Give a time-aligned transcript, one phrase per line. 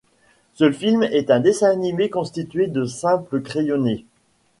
[0.55, 4.07] Ce film est un dessin animé constitué de simples crayonnés.